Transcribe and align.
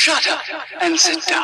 Shut 0.00 0.28
up 0.28 0.38
and 0.80 0.96
sit 0.96 1.28
down. 1.28 1.42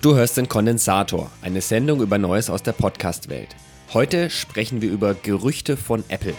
Du 0.00 0.16
hörst 0.16 0.36
den 0.36 0.48
Kondensator, 0.48 1.30
eine 1.42 1.60
Sendung 1.60 2.00
über 2.00 2.18
Neues 2.18 2.50
aus 2.50 2.64
der 2.64 2.72
Podcast-Welt. 2.72 3.54
Heute 3.94 4.28
sprechen 4.28 4.82
wir 4.82 4.90
über 4.90 5.14
Gerüchte 5.14 5.76
von 5.76 6.02
Apple. 6.08 6.34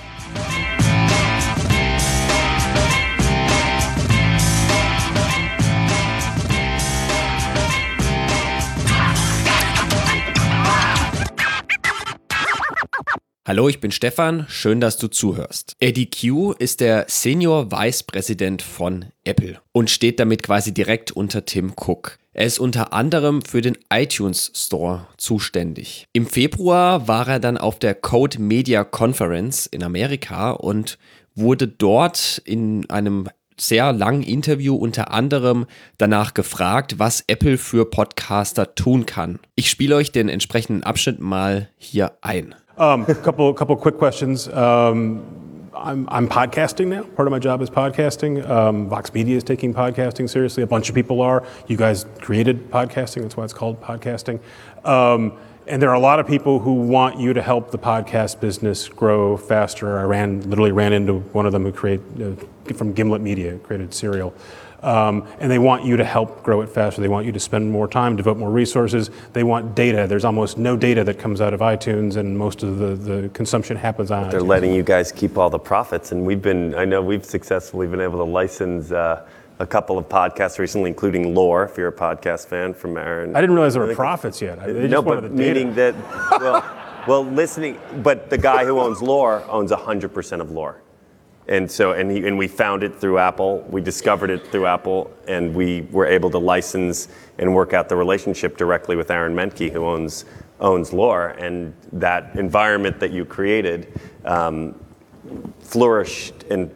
Hallo, 13.50 13.68
ich 13.68 13.80
bin 13.80 13.90
Stefan, 13.90 14.46
schön, 14.48 14.80
dass 14.80 14.98
du 14.98 15.08
zuhörst. 15.08 15.76
Eddie 15.80 16.08
Q 16.08 16.52
ist 16.52 16.82
der 16.82 17.06
Senior 17.08 17.72
Vice 17.72 18.04
President 18.04 18.62
von 18.62 19.06
Apple 19.24 19.60
und 19.72 19.90
steht 19.90 20.20
damit 20.20 20.44
quasi 20.44 20.72
direkt 20.72 21.12
unter 21.12 21.46
Tim 21.46 21.74
Cook. 21.76 22.20
Er 22.32 22.46
ist 22.46 22.60
unter 22.60 22.94
anderem 22.94 23.42
für 23.42 23.62
den 23.62 23.76
iTunes 23.92 24.52
Store 24.56 25.08
zuständig. 25.18 26.06
Im 26.14 26.28
Februar 26.28 27.08
war 27.08 27.28
er 27.28 27.40
dann 27.40 27.58
auf 27.58 27.80
der 27.80 27.96
Code 27.96 28.40
Media 28.40 28.84
Conference 28.84 29.66
in 29.66 29.82
Amerika 29.82 30.52
und 30.52 31.00
wurde 31.34 31.68
dort 31.68 32.44
in 32.46 32.88
einem 32.92 33.30
sehr 33.60 33.92
langen 33.94 34.22
Interview 34.22 34.76
unter 34.76 35.10
anderem 35.12 35.66
danach 35.98 36.36
gefragt, 36.36 37.00
was 37.00 37.24
Apple 37.26 37.58
für 37.58 37.90
Podcaster 37.90 38.76
tun 38.76 39.08
kann. 39.08 39.40
Ich 39.56 39.72
spiele 39.72 39.96
euch 39.96 40.12
den 40.12 40.30
entsprechenden 40.30 40.84
Abschnitt 40.84 41.20
mal 41.20 41.70
hier 41.80 42.12
ein. 42.22 42.54
Um, 42.80 43.06
couple, 43.24 43.50
a 43.50 43.54
couple 43.54 43.76
quick 43.76 43.98
questions. 43.98 44.48
Um, 44.48 45.70
I'm, 45.76 46.08
I'm 46.10 46.30
podcasting 46.30 46.88
now. 46.88 47.04
Part 47.04 47.28
of 47.28 47.32
my 47.32 47.40
job 47.40 47.62
is 47.62 47.70
podcasting. 47.70 48.48
Um, 48.50 48.88
Vox 48.88 49.14
Media 49.14 49.36
is 49.36 49.44
taking 49.44 49.74
podcasting 49.74 50.30
seriously. 50.30 50.64
A 50.64 50.68
bunch 50.68 50.88
of 50.88 50.96
people 50.96 51.22
are. 51.22 51.46
You 51.68 51.76
guys 51.76 52.06
created 52.20 52.72
podcasting. 52.72 53.22
That's 53.22 53.36
why 53.36 53.44
it's 53.44 53.54
called 53.54 53.82
podcasting. 53.82 54.40
Um, 54.86 55.38
and 55.68 55.82
there 55.82 55.90
are 55.90 55.96
a 55.96 56.00
lot 56.00 56.20
of 56.20 56.26
people 56.26 56.60
who 56.60 56.74
want 56.74 57.20
you 57.20 57.34
to 57.34 57.42
help 57.42 57.72
the 57.72 57.78
podcast 57.78 58.40
business 58.40 58.88
grow 58.88 59.36
faster. 59.36 60.00
I 60.00 60.04
ran, 60.04 60.50
literally 60.50 60.72
ran 60.72 60.94
into 60.94 61.20
one 61.20 61.46
of 61.46 61.52
them 61.52 61.64
who 61.64 61.74
created, 61.74 62.40
uh, 62.70 62.74
from 62.74 62.94
Gimlet 62.94 63.22
Media, 63.22 63.58
created 63.60 63.94
Serial. 63.94 64.34
Um, 64.82 65.28
and 65.40 65.52
they 65.52 65.60
want 65.60 65.84
you 65.84 65.98
to 65.98 66.04
help 66.06 66.42
grow 66.44 66.62
it 66.62 66.70
faster. 66.70 67.02
They 67.02 67.08
want 67.10 67.26
you 67.26 67.32
to 67.34 67.40
spend 67.40 67.70
more 67.72 67.88
time, 67.88 68.16
devote 68.16 68.38
more 68.38 68.50
resources. 68.50 69.10
They 69.34 69.44
want 69.44 69.76
data. 69.76 70.08
There's 70.08 70.24
almost 70.26 70.58
no 70.58 70.78
data 70.78 71.04
that 71.04 71.20
comes 71.20 71.42
out 71.42 71.54
of 71.54 71.60
iTunes, 71.60 72.16
and 72.16 72.38
most 72.38 72.64
of 72.64 72.78
the, 72.78 72.96
the 72.96 73.30
consumption 73.30 73.76
happens 73.76 74.10
on 74.12 74.30
They're 74.30 74.40
iTunes. 74.40 74.48
letting 74.48 74.74
you 74.74 74.84
guys 74.84 75.12
keep 75.12 75.38
all 75.38 75.50
the 75.50 75.60
profits, 75.60 76.12
and 76.14 76.26
we've 76.26 76.42
been, 76.42 76.76
I 76.76 76.86
know 76.86 77.02
we've 77.02 77.26
successfully 77.26 77.88
been 77.88 78.00
able 78.02 78.20
to 78.20 78.24
license 78.32 78.92
uh, 78.92 79.26
a 79.60 79.68
couple 79.68 79.98
of 79.98 80.08
podcasts 80.08 80.58
recently, 80.60 80.90
including 80.90 81.36
Lore, 81.36 81.66
if 81.66 81.78
you're 81.78 81.90
a 81.90 81.92
podcast 81.92 82.48
fan 82.48 82.74
from 82.74 82.96
Aaron. 82.96 83.36
I 83.36 83.42
didn't 83.42 83.56
realize 83.58 83.74
there 83.74 83.86
were 83.86 83.94
profits 83.94 84.42
yet. 84.42 84.60
I- 84.60 84.72
They 84.72 84.88
no, 84.88 85.02
but 85.02 85.30
meaning 85.34 85.76
that, 85.76 85.94
well, 86.40 86.64
well, 87.06 87.26
listening, 87.26 87.78
but 88.02 88.30
the 88.30 88.38
guy 88.38 88.64
who 88.64 88.80
owns 88.80 89.02
Lore 89.02 89.44
owns 89.50 89.72
100% 89.72 90.40
of 90.42 90.52
Lore. 90.52 90.82
And 91.50 91.70
so, 91.70 91.94
and, 91.94 92.12
he, 92.12 92.28
and 92.28 92.38
we 92.38 92.48
found 92.48 92.84
it 92.84 92.96
through 92.96 93.18
Apple. 93.18 93.66
We 93.70 93.82
discovered 93.82 94.30
it 94.30 94.46
through 94.48 94.68
Apple, 94.68 95.12
and 95.28 95.54
we 95.56 95.82
were 95.92 96.06
able 96.06 96.30
to 96.30 96.38
license 96.38 97.08
and 97.40 97.56
work 97.56 97.74
out 97.74 97.90
the 97.90 97.96
relationship 97.96 98.56
directly 98.56 98.96
with 98.96 99.10
Aaron 99.10 99.34
Menke, 99.34 99.72
who 99.72 99.86
owns 99.86 100.26
owns 100.60 100.94
Lore. 100.94 101.30
And 101.40 101.74
that 101.94 102.36
environment 102.36 103.00
that 103.00 103.12
you 103.12 103.26
created 103.26 104.00
um, 104.26 104.80
flourished 105.60 106.44
and 106.52 106.70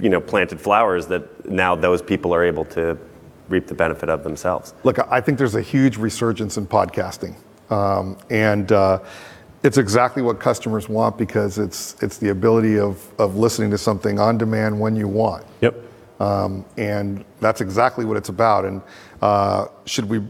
you 0.00 0.08
know 0.08 0.20
planted 0.20 0.60
flowers 0.60 1.06
that 1.06 1.48
now 1.48 1.76
those 1.76 2.02
people 2.02 2.34
are 2.34 2.42
able 2.42 2.64
to 2.64 2.98
reap 3.48 3.68
the 3.68 3.74
benefit 3.74 4.08
of 4.08 4.24
themselves. 4.24 4.74
Look, 4.82 4.98
I 5.08 5.20
think 5.20 5.38
there's 5.38 5.54
a 5.54 5.62
huge 5.62 5.98
resurgence 5.98 6.56
in 6.56 6.66
podcasting, 6.66 7.36
um, 7.70 8.18
and 8.28 8.72
uh, 8.72 8.98
it's 9.66 9.78
exactly 9.78 10.22
what 10.22 10.38
customers 10.38 10.88
want 10.88 11.18
because 11.18 11.58
it's 11.58 12.00
it's 12.02 12.18
the 12.18 12.28
ability 12.28 12.78
of 12.78 13.04
of 13.18 13.36
listening 13.36 13.70
to 13.72 13.78
something 13.78 14.18
on 14.20 14.38
demand 14.38 14.78
when 14.78 14.94
you 14.94 15.08
want, 15.08 15.44
Yep. 15.60 15.74
um, 16.20 16.64
and 16.76 17.24
that's 17.40 17.60
exactly 17.60 18.04
what 18.04 18.16
it's 18.16 18.28
about. 18.28 18.64
And 18.64 18.80
uh, 19.20 19.66
should 19.84 20.08
we? 20.08 20.22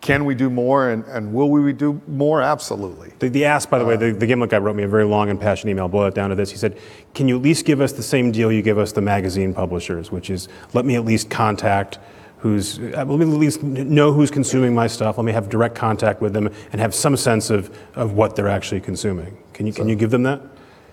Can 0.00 0.24
we 0.24 0.36
do 0.36 0.48
more, 0.48 0.90
and, 0.90 1.04
and 1.06 1.32
will 1.34 1.50
we 1.50 1.72
do 1.72 2.00
more? 2.06 2.40
Absolutely. 2.40 3.12
The, 3.18 3.28
the 3.30 3.44
ask, 3.44 3.68
by 3.68 3.80
the 3.80 3.84
way, 3.84 3.96
the, 3.96 4.12
the 4.12 4.28
Gimlet 4.28 4.48
guy 4.48 4.58
wrote 4.58 4.76
me 4.76 4.84
a 4.84 4.88
very 4.88 5.04
long 5.04 5.28
and 5.28 5.40
passionate 5.40 5.72
email, 5.72 5.88
boiled 5.88 6.12
it 6.12 6.14
down 6.14 6.30
to 6.30 6.36
this. 6.36 6.52
He 6.52 6.56
said, 6.56 6.78
Can 7.14 7.26
you 7.26 7.36
at 7.36 7.42
least 7.42 7.64
give 7.64 7.80
us 7.80 7.92
the 7.92 8.02
same 8.04 8.30
deal 8.30 8.52
you 8.52 8.62
give 8.62 8.78
us 8.78 8.92
the 8.92 9.00
magazine 9.00 9.52
publishers, 9.52 10.12
which 10.12 10.30
is 10.30 10.48
let 10.72 10.84
me 10.84 10.94
at 10.94 11.04
least 11.04 11.30
contact 11.30 11.98
who's, 12.38 12.78
uh, 12.78 13.04
let 13.04 13.06
me 13.08 13.22
at 13.22 13.38
least 13.38 13.62
know 13.62 14.12
who's 14.12 14.30
consuming 14.30 14.74
my 14.74 14.86
stuff, 14.86 15.18
let 15.18 15.24
me 15.24 15.32
have 15.32 15.48
direct 15.48 15.74
contact 15.74 16.20
with 16.20 16.32
them, 16.32 16.48
and 16.72 16.80
have 16.80 16.94
some 16.94 17.16
sense 17.16 17.50
of, 17.50 17.70
of 17.94 18.12
what 18.12 18.36
they're 18.36 18.48
actually 18.48 18.80
consuming. 18.80 19.36
Can 19.52 19.66
you, 19.66 19.72
can 19.72 19.88
you 19.88 19.96
give 19.96 20.10
them 20.10 20.22
that? 20.24 20.40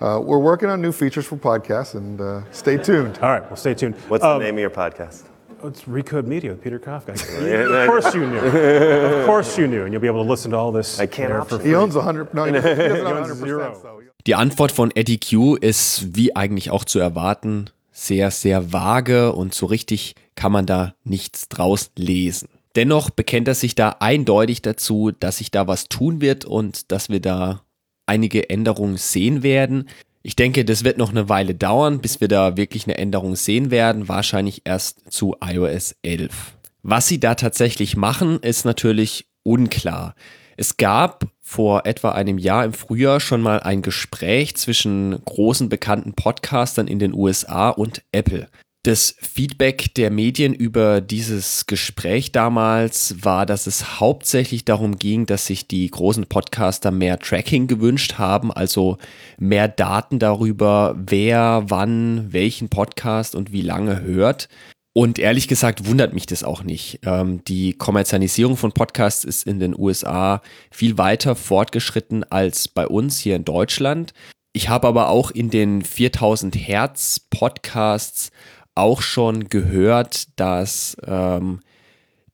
Uh, 0.02 0.20
we're 0.20 0.40
working 0.40 0.70
on 0.70 0.82
new 0.82 0.92
features 0.92 1.26
for 1.26 1.38
podcasts, 1.38 1.96
and 1.96 2.20
uh, 2.20 2.42
stay 2.52 2.78
tuned. 2.78 3.18
All 3.22 3.30
right, 3.30 3.44
well, 3.44 3.56
stay 3.56 3.74
tuned. 3.74 3.96
What's 4.10 4.24
Um, 4.24 4.40
the 4.40 4.46
name 4.46 4.56
of 4.56 4.60
your 4.62 4.70
podcast? 4.70 5.24
Oh, 5.64 5.70
It's 5.70 5.84
Recode 5.84 6.26
Media 6.28 6.52
with 6.52 6.62
Peter 6.62 6.80
Kafka. 6.80 7.14
of 7.84 7.88
course 7.90 8.14
you 8.14 8.26
knew. 8.28 8.38
of 8.40 9.26
course 9.26 9.58
you 9.58 9.68
knew, 9.68 9.84
and 9.86 9.94
you'll 9.94 10.02
be 10.02 10.08
able 10.08 10.24
to 10.24 10.30
listen 10.30 10.52
to 10.52 10.58
all 10.58 10.72
this. 10.72 11.00
I 11.00 11.06
can't 11.08 11.30
there 11.30 11.42
option. 11.42 11.60
for 11.60 11.64
He 11.64 11.70
free. 11.70 11.76
owns 11.76 11.96
100. 11.96 12.34
No, 12.34 12.44
he 12.44 12.52
doesn't, 12.52 12.76
he 12.96 13.02
owns 13.02 13.30
100%. 13.30 13.36
zero. 13.46 13.80
So. 13.82 14.02
Die 14.28 14.34
Antwort 14.36 14.72
von 14.72 14.92
Eddie 14.96 15.18
Q 15.20 15.56
ist, 15.56 16.16
wie 16.16 16.36
eigentlich 16.36 16.72
auch 16.72 16.84
zu 16.84 17.00
erwarten, 17.00 17.70
sehr, 17.96 18.30
sehr 18.30 18.74
vage 18.74 19.32
und 19.32 19.54
so 19.54 19.66
richtig 19.66 20.16
kann 20.36 20.52
man 20.52 20.66
da 20.66 20.96
nichts 21.06 21.48
draus 21.48 21.92
lesen. 21.96 22.50
Dennoch 22.76 23.10
bekennt 23.10 23.48
er 23.48 23.56
sich 23.56 23.74
da 23.74 23.96
eindeutig 24.02 24.62
dazu, 24.62 25.12
dass 25.18 25.38
sich 25.38 25.50
da 25.50 25.66
was 25.66 25.88
tun 25.88 26.20
wird 26.20 26.44
und 26.44 26.92
dass 26.92 27.08
wir 27.10 27.22
da 27.22 27.62
einige 28.06 28.50
Änderungen 28.50 28.98
sehen 28.98 29.44
werden. 29.44 29.88
Ich 30.24 30.36
denke, 30.36 30.66
das 30.66 30.84
wird 30.84 30.98
noch 30.98 31.12
eine 31.12 31.30
Weile 31.30 31.56
dauern, 31.56 32.02
bis 32.02 32.20
wir 32.20 32.28
da 32.28 32.58
wirklich 32.58 32.86
eine 32.86 32.98
Änderung 32.98 33.38
sehen 33.38 33.72
werden, 33.72 34.10
wahrscheinlich 34.10 34.64
erst 34.66 35.12
zu 35.12 35.38
iOS 35.42 35.96
11. 36.04 36.58
Was 36.84 37.08
sie 37.08 37.20
da 37.20 37.36
tatsächlich 37.36 37.96
machen, 37.96 38.40
ist 38.42 38.66
natürlich 38.66 39.28
unklar. 39.44 40.16
Es 40.58 40.78
gab 40.78 41.28
vor 41.42 41.86
etwa 41.86 42.12
einem 42.12 42.38
Jahr 42.38 42.66
im 42.66 42.74
Frühjahr 42.74 43.20
schon 43.20 43.42
mal 43.42 43.60
ein 43.60 43.82
Gespräch 43.82 44.56
zwischen 44.56 45.24
großen 45.26 45.70
bekannten 45.70 46.14
Podcastern 46.14 46.88
in 46.88 47.00
den 47.00 47.14
USA 47.14 47.70
und 47.70 48.02
Apple. 48.12 48.48
Das 48.84 49.16
Feedback 49.20 49.96
der 49.96 50.12
Medien 50.12 50.54
über 50.54 51.02
dieses 51.02 51.66
Gespräch 51.66 52.32
damals 52.32 53.16
war, 53.24 53.48
dass 53.48 53.66
es 53.66 54.00
hauptsächlich 54.00 54.64
darum 54.64 54.98
ging, 54.98 55.26
dass 55.26 55.48
sich 55.48 55.68
die 55.68 55.90
großen 55.90 56.28
Podcaster 56.28 56.92
mehr 56.92 57.18
Tracking 57.18 57.66
gewünscht 57.66 58.20
haben, 58.20 58.52
also 58.52 59.00
mehr 59.40 59.68
Daten 59.68 60.20
darüber, 60.20 60.96
wer 60.98 61.64
wann 61.68 62.32
welchen 62.32 62.70
Podcast 62.70 63.34
und 63.34 63.52
wie 63.52 63.64
lange 63.64 64.04
hört. 64.04 64.50
Und 64.98 65.20
ehrlich 65.20 65.50
gesagt 65.50 65.88
wundert 65.88 66.14
mich 66.14 66.26
das 66.26 66.46
auch 66.46 66.64
nicht. 66.64 67.02
Ähm, 67.04 67.44
die 67.44 67.74
Kommerzialisierung 67.74 68.56
von 68.56 68.72
Podcasts 68.72 69.26
ist 69.26 69.46
in 69.46 69.60
den 69.60 69.78
USA 69.78 70.42
viel 70.72 70.98
weiter 70.98 71.36
fortgeschritten 71.36 72.24
als 72.24 72.70
bei 72.70 72.88
uns 72.88 73.20
hier 73.20 73.36
in 73.36 73.44
Deutschland. 73.44 74.14
Ich 74.54 74.70
habe 74.70 74.88
aber 74.88 75.10
auch 75.10 75.32
in 75.32 75.50
den 75.50 75.82
4000 75.82 76.56
Hertz 76.56 77.20
Podcasts 77.20 78.32
auch 78.74 79.02
schon 79.02 79.50
gehört, 79.50 80.30
dass 80.40 80.96
ähm, 81.06 81.60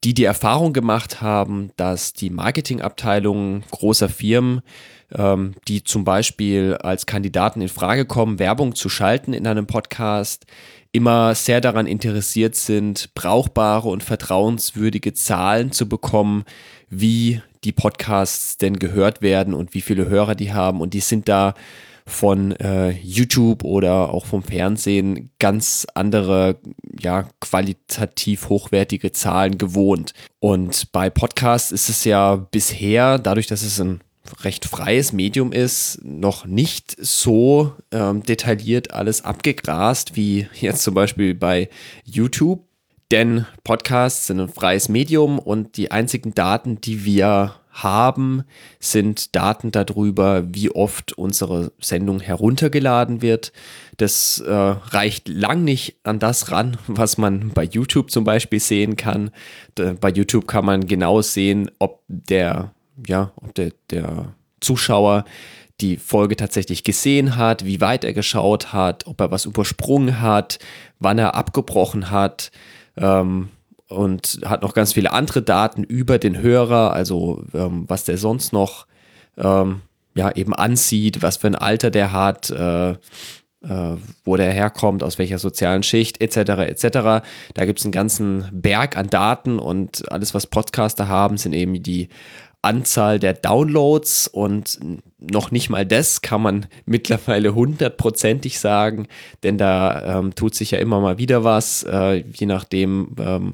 die 0.03 0.13
die 0.13 0.25
Erfahrung 0.25 0.71
gemacht 0.71 1.19
haben, 1.19 1.71
dass 1.77 2.13
die 2.13 2.29
Marketingabteilungen 2.29 3.63
großer 3.71 4.07
Firmen, 4.07 4.61
ähm, 5.15 5.55
die 5.67 5.83
zum 5.83 6.03
Beispiel 6.03 6.77
als 6.79 7.07
Kandidaten 7.07 7.61
in 7.61 7.69
Frage 7.69 8.05
kommen, 8.05 8.37
Werbung 8.37 8.75
zu 8.75 8.87
schalten 8.87 9.33
in 9.33 9.47
einem 9.47 9.65
Podcast, 9.65 10.45
immer 10.91 11.35
sehr 11.35 11.61
daran 11.61 11.87
interessiert 11.87 12.55
sind, 12.55 13.13
brauchbare 13.13 13.89
und 13.89 14.03
vertrauenswürdige 14.03 15.13
Zahlen 15.13 15.71
zu 15.71 15.87
bekommen, 15.87 16.43
wie 16.89 17.41
die 17.63 17.71
Podcasts 17.71 18.57
denn 18.57 18.79
gehört 18.79 19.21
werden 19.21 19.53
und 19.53 19.73
wie 19.73 19.81
viele 19.81 20.09
Hörer 20.09 20.35
die 20.35 20.53
haben. 20.53 20.81
Und 20.81 20.93
die 20.93 20.99
sind 20.99 21.29
da 21.29 21.53
von 22.05 22.51
äh, 22.53 22.91
YouTube 22.91 23.63
oder 23.63 24.11
auch 24.11 24.25
vom 24.25 24.43
Fernsehen 24.43 25.29
ganz 25.39 25.87
andere, 25.93 26.57
ja, 26.99 27.27
qualitativ 27.39 28.49
hochwertige 28.49 29.11
Zahlen 29.11 29.57
gewohnt. 29.57 30.13
Und 30.39 30.91
bei 30.91 31.09
Podcasts 31.09 31.71
ist 31.71 31.89
es 31.89 32.03
ja 32.03 32.35
bisher, 32.35 33.19
dadurch, 33.19 33.47
dass 33.47 33.61
es 33.61 33.79
ein 33.79 34.01
recht 34.39 34.65
freies 34.65 35.13
Medium 35.13 35.51
ist, 35.51 35.99
noch 36.03 36.45
nicht 36.45 36.95
so 36.99 37.73
ähm, 37.91 38.23
detailliert 38.23 38.93
alles 38.93 39.23
abgegrast 39.23 40.15
wie 40.15 40.47
jetzt 40.53 40.83
zum 40.83 40.93
Beispiel 40.93 41.35
bei 41.35 41.69
YouTube. 42.03 42.63
Denn 43.11 43.45
Podcasts 43.65 44.27
sind 44.27 44.39
ein 44.39 44.47
freies 44.47 44.87
Medium 44.87 45.37
und 45.37 45.75
die 45.75 45.91
einzigen 45.91 46.33
Daten, 46.33 46.79
die 46.79 47.03
wir 47.03 47.55
haben, 47.71 48.43
sind 48.79 49.35
Daten 49.35 49.71
darüber, 49.71 50.43
wie 50.53 50.71
oft 50.71 51.13
unsere 51.13 51.71
Sendung 51.79 52.19
heruntergeladen 52.19 53.21
wird. 53.21 53.53
Das 53.97 54.39
äh, 54.39 54.51
reicht 54.51 55.27
lang 55.29 55.63
nicht 55.63 55.97
an 56.03 56.19
das 56.19 56.51
ran, 56.51 56.77
was 56.87 57.17
man 57.17 57.49
bei 57.49 57.63
YouTube 57.63 58.11
zum 58.11 58.23
Beispiel 58.23 58.59
sehen 58.59 58.95
kann. 58.95 59.31
Da, 59.75 59.93
bei 59.93 60.09
YouTube 60.09 60.47
kann 60.47 60.65
man 60.65 60.85
genau 60.85 61.21
sehen, 61.21 61.71
ob 61.79 62.03
der, 62.07 62.73
ja, 63.07 63.31
ob 63.35 63.53
der, 63.55 63.71
der 63.89 64.33
Zuschauer 64.59 65.25
die 65.81 65.97
Folge 65.97 66.35
tatsächlich 66.35 66.83
gesehen 66.83 67.35
hat, 67.35 67.65
wie 67.65 67.81
weit 67.81 68.03
er 68.03 68.13
geschaut 68.13 68.71
hat, 68.71 69.07
ob 69.07 69.19
er 69.19 69.31
was 69.31 69.45
übersprungen 69.45 70.21
hat, 70.21 70.59
wann 70.99 71.17
er 71.17 71.35
abgebrochen 71.35 72.11
hat. 72.11 72.51
Ähm, 72.97 73.49
und 73.87 74.39
hat 74.45 74.61
noch 74.61 74.73
ganz 74.73 74.93
viele 74.93 75.11
andere 75.11 75.41
Daten 75.41 75.83
über 75.83 76.17
den 76.17 76.39
Hörer, 76.39 76.93
also 76.93 77.43
ähm, 77.53 77.83
was 77.87 78.05
der 78.05 78.17
sonst 78.17 78.53
noch 78.53 78.87
ähm, 79.37 79.81
ja 80.15 80.31
eben 80.31 80.53
ansieht, 80.53 81.21
was 81.21 81.37
für 81.37 81.47
ein 81.47 81.55
Alter 81.55 81.91
der 81.91 82.13
hat, 82.13 82.49
äh, 82.51 82.91
äh, 82.91 82.97
wo 84.23 84.37
der 84.37 84.51
herkommt, 84.51 85.03
aus 85.03 85.19
welcher 85.19 85.39
sozialen 85.39 85.83
Schicht 85.83 86.21
etc. 86.21 86.37
etc. 86.37 87.23
Da 87.53 87.65
gibt 87.65 87.79
es 87.79 87.85
einen 87.85 87.91
ganzen 87.91 88.45
Berg 88.51 88.97
an 88.97 89.09
Daten 89.09 89.59
und 89.59 90.09
alles, 90.11 90.33
was 90.33 90.47
Podcaster 90.47 91.07
haben, 91.07 91.37
sind 91.37 91.53
eben 91.53 91.83
die 91.83 92.09
Anzahl 92.61 93.19
der 93.19 93.33
Downloads 93.33 94.27
und 94.27 94.79
noch 95.19 95.51
nicht 95.51 95.69
mal 95.69 95.85
das 95.85 96.21
kann 96.21 96.41
man 96.41 96.65
mittlerweile 96.85 97.55
hundertprozentig 97.55 98.59
sagen, 98.59 99.07
denn 99.43 99.57
da 99.57 100.19
ähm, 100.19 100.35
tut 100.35 100.55
sich 100.55 100.71
ja 100.71 100.79
immer 100.79 100.99
mal 100.99 101.17
wieder 101.17 101.43
was, 101.43 101.83
äh, 101.83 102.23
je 102.33 102.45
nachdem, 102.45 103.15
ähm, 103.19 103.53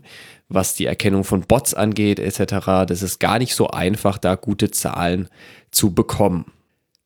was 0.50 0.76
die 0.76 0.86
Erkennung 0.86 1.24
von 1.24 1.42
Bots 1.42 1.74
angeht 1.74 2.20
etc. 2.20 2.86
Das 2.88 3.02
ist 3.02 3.20
gar 3.20 3.40
nicht 3.40 3.56
so 3.56 3.68
einfach, 3.68 4.18
da 4.18 4.36
gute 4.36 4.72
Zahlen 4.72 5.28
zu 5.72 5.94
bekommen. 5.94 6.46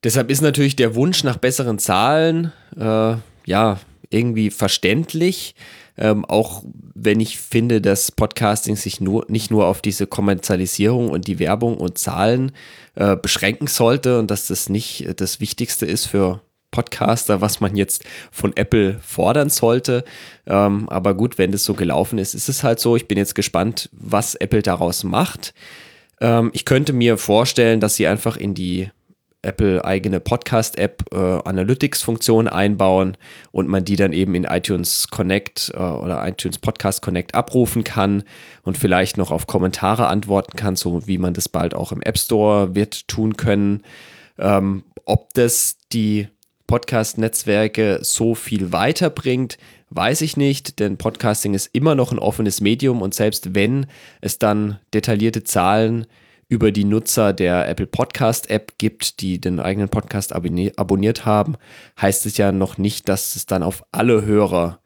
Deshalb 0.04 0.30
ist 0.30 0.42
natürlich 0.42 0.76
der 0.76 0.94
Wunsch 0.94 1.22
nach 1.24 1.36
besseren 1.36 1.78
Zahlen 1.78 2.52
äh, 2.76 3.14
ja 3.46 3.78
irgendwie 4.12 4.50
verständlich. 4.50 5.54
Ähm, 5.98 6.24
auch 6.24 6.64
wenn 6.94 7.20
ich 7.20 7.38
finde, 7.38 7.80
dass 7.80 8.10
Podcasting 8.10 8.76
sich 8.76 9.00
nur, 9.00 9.26
nicht 9.28 9.50
nur 9.50 9.66
auf 9.66 9.82
diese 9.82 10.06
Kommerzialisierung 10.06 11.10
und 11.10 11.26
die 11.26 11.38
Werbung 11.38 11.76
und 11.76 11.98
Zahlen 11.98 12.52
äh, 12.94 13.16
beschränken 13.16 13.66
sollte 13.66 14.18
und 14.18 14.30
dass 14.30 14.46
das 14.46 14.68
nicht 14.68 15.20
das 15.20 15.40
Wichtigste 15.40 15.84
ist 15.84 16.06
für 16.06 16.40
Podcaster, 16.72 17.40
was 17.40 17.60
man 17.60 17.76
jetzt 17.76 18.04
von 18.32 18.56
Apple 18.56 18.98
fordern 19.00 19.50
sollte. 19.50 20.04
Ähm, 20.46 20.88
aber 20.88 21.14
gut, 21.14 21.38
wenn 21.38 21.52
das 21.52 21.64
so 21.64 21.74
gelaufen 21.74 22.18
ist, 22.18 22.34
ist 22.34 22.48
es 22.48 22.64
halt 22.64 22.80
so. 22.80 22.96
Ich 22.96 23.06
bin 23.06 23.18
jetzt 23.18 23.34
gespannt, 23.34 23.90
was 23.92 24.34
Apple 24.34 24.62
daraus 24.62 25.04
macht. 25.04 25.54
Ähm, 26.20 26.50
ich 26.54 26.64
könnte 26.64 26.92
mir 26.92 27.18
vorstellen, 27.18 27.78
dass 27.78 27.96
sie 27.96 28.06
einfach 28.06 28.36
in 28.36 28.54
die 28.54 28.90
Apple 29.42 29.84
eigene 29.84 30.20
Podcast-App 30.20 31.04
äh, 31.12 31.16
Analytics-Funktion 31.16 32.48
einbauen 32.48 33.16
und 33.50 33.68
man 33.68 33.84
die 33.84 33.96
dann 33.96 34.12
eben 34.12 34.34
in 34.34 34.44
iTunes 34.44 35.08
Connect 35.08 35.72
äh, 35.74 35.78
oder 35.78 36.26
iTunes 36.26 36.58
Podcast 36.58 37.02
Connect 37.02 37.34
abrufen 37.34 37.84
kann 37.84 38.22
und 38.62 38.78
vielleicht 38.78 39.18
noch 39.18 39.30
auf 39.30 39.46
Kommentare 39.46 40.06
antworten 40.06 40.56
kann, 40.56 40.76
so 40.76 41.06
wie 41.06 41.18
man 41.18 41.34
das 41.34 41.48
bald 41.48 41.74
auch 41.74 41.92
im 41.92 42.02
App 42.02 42.18
Store 42.18 42.74
wird 42.74 43.08
tun 43.08 43.36
können. 43.36 43.82
Ähm, 44.38 44.84
ob 45.04 45.34
das 45.34 45.78
die 45.92 46.28
Podcast-Netzwerke 46.68 47.98
so 48.02 48.34
viel 48.34 48.72
weiterbringt, 48.72 49.58
weiß 49.90 50.22
ich 50.22 50.36
nicht, 50.36 50.78
denn 50.78 50.96
Podcasting 50.96 51.52
ist 51.52 51.68
immer 51.74 51.94
noch 51.94 52.12
ein 52.12 52.18
offenes 52.18 52.60
Medium 52.60 53.02
und 53.02 53.12
selbst 53.12 53.54
wenn 53.54 53.86
es 54.20 54.38
dann 54.38 54.78
detaillierte 54.94 55.44
Zahlen 55.44 56.06
über 56.52 56.70
die 56.70 56.84
Nutzer 56.84 57.32
der 57.32 57.66
Apple 57.66 57.86
Podcast 57.86 58.50
App 58.50 58.74
gibt, 58.76 59.22
die 59.22 59.40
den 59.40 59.58
eigenen 59.58 59.88
Podcast 59.88 60.34
abonniert 60.34 61.24
haben, 61.24 61.56
heißt 61.98 62.26
es 62.26 62.36
ja 62.36 62.52
noch 62.52 62.76
nicht, 62.76 63.08
dass 63.08 63.36
es 63.36 63.46
dann 63.46 63.62
auf 63.62 63.82
alle 63.90 64.26
Hörer 64.26 64.80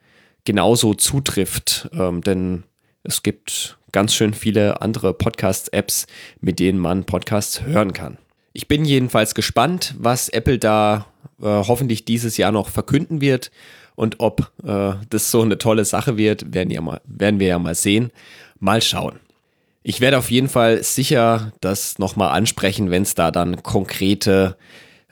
genauso 0.44 0.94
zutrifft. 0.94 1.90
Ähm, 1.92 2.20
denn 2.20 2.62
es 3.02 3.24
gibt 3.24 3.78
ganz 3.90 4.14
schön 4.14 4.32
viele 4.32 4.80
andere 4.80 5.12
Podcast-Apps, 5.12 6.06
mit 6.40 6.60
denen 6.60 6.78
man 6.78 7.02
Podcasts 7.02 7.62
hören 7.62 7.92
kann. 7.92 8.18
Ich 8.52 8.68
bin 8.68 8.84
jedenfalls 8.84 9.34
gespannt, 9.34 9.96
was 9.98 10.28
Apple 10.28 10.60
da 10.60 11.06
äh, 11.40 11.46
hoffentlich 11.46 12.04
dieses 12.04 12.36
Jahr 12.36 12.52
noch 12.52 12.68
verkünden 12.68 13.20
wird 13.20 13.50
und 13.96 14.20
ob 14.20 14.52
äh, 14.62 14.92
das 15.10 15.32
so 15.32 15.42
eine 15.42 15.58
tolle 15.58 15.84
Sache 15.84 16.16
wird, 16.16 16.54
werden, 16.54 16.70
ja 16.70 16.80
mal, 16.80 17.00
werden 17.06 17.40
wir 17.40 17.48
ja 17.48 17.58
mal 17.58 17.74
sehen. 17.74 18.12
Mal 18.60 18.82
schauen. 18.82 19.18
Ich 19.88 20.00
werde 20.00 20.18
auf 20.18 20.32
jeden 20.32 20.48
Fall 20.48 20.82
sicher 20.82 21.52
das 21.60 22.00
nochmal 22.00 22.36
ansprechen, 22.36 22.90
wenn 22.90 23.04
es 23.04 23.14
da 23.14 23.30
dann 23.30 23.62
konkrete 23.62 24.56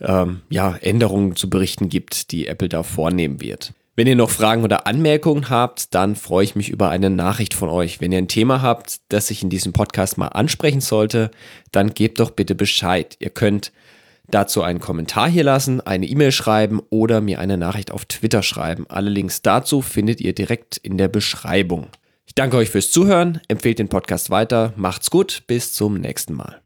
ähm, 0.00 0.40
ja, 0.50 0.74
Änderungen 0.80 1.36
zu 1.36 1.48
berichten 1.48 1.88
gibt, 1.88 2.32
die 2.32 2.48
Apple 2.48 2.68
da 2.68 2.82
vornehmen 2.82 3.40
wird. 3.40 3.72
Wenn 3.94 4.08
ihr 4.08 4.16
noch 4.16 4.30
Fragen 4.30 4.64
oder 4.64 4.88
Anmerkungen 4.88 5.48
habt, 5.48 5.94
dann 5.94 6.16
freue 6.16 6.42
ich 6.42 6.56
mich 6.56 6.70
über 6.70 6.90
eine 6.90 7.08
Nachricht 7.08 7.54
von 7.54 7.68
euch. 7.68 8.00
Wenn 8.00 8.10
ihr 8.10 8.18
ein 8.18 8.26
Thema 8.26 8.62
habt, 8.62 8.96
das 9.10 9.30
ich 9.30 9.44
in 9.44 9.48
diesem 9.48 9.72
Podcast 9.72 10.18
mal 10.18 10.26
ansprechen 10.26 10.80
sollte, 10.80 11.30
dann 11.70 11.94
gebt 11.94 12.18
doch 12.18 12.32
bitte 12.32 12.56
Bescheid. 12.56 13.14
Ihr 13.20 13.30
könnt 13.30 13.70
dazu 14.26 14.62
einen 14.62 14.80
Kommentar 14.80 15.28
hier 15.28 15.44
lassen, 15.44 15.82
eine 15.82 16.06
E-Mail 16.06 16.32
schreiben 16.32 16.82
oder 16.90 17.20
mir 17.20 17.38
eine 17.38 17.58
Nachricht 17.58 17.92
auf 17.92 18.06
Twitter 18.06 18.42
schreiben. 18.42 18.86
Alle 18.88 19.10
Links 19.10 19.40
dazu 19.40 19.82
findet 19.82 20.20
ihr 20.20 20.34
direkt 20.34 20.78
in 20.78 20.98
der 20.98 21.06
Beschreibung. 21.06 21.86
Ich 22.36 22.42
danke 22.42 22.56
euch 22.56 22.68
fürs 22.68 22.90
Zuhören, 22.90 23.40
empfehlt 23.46 23.78
den 23.78 23.88
Podcast 23.88 24.28
weiter, 24.28 24.72
macht's 24.74 25.08
gut, 25.08 25.44
bis 25.46 25.72
zum 25.72 26.00
nächsten 26.00 26.34
Mal. 26.34 26.60